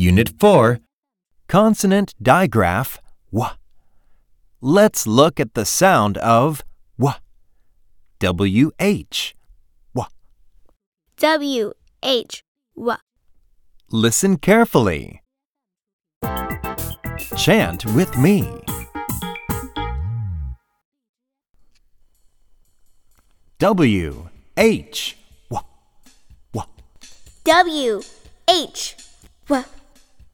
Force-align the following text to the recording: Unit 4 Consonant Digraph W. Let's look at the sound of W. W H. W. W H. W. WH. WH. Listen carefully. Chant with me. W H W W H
Unit 0.00 0.30
4 0.40 0.80
Consonant 1.46 2.14
Digraph 2.22 2.96
W. 3.32 3.50
Let's 4.62 5.06
look 5.06 5.38
at 5.38 5.52
the 5.52 5.66
sound 5.66 6.16
of 6.16 6.64
W. 7.06 7.12
W 8.20 8.70
H. 8.80 9.34
W. 9.92 10.08
W 11.18 11.72
H. 12.02 12.42
W. 12.78 12.86
WH. 12.86 12.88
WH. 12.88 13.04
Listen 13.90 14.38
carefully. 14.38 15.20
Chant 17.36 17.84
with 17.94 18.16
me. 18.16 18.48
W 23.58 24.28
H 24.56 25.18
W 25.52 26.64
W 27.44 28.02
H 28.48 28.96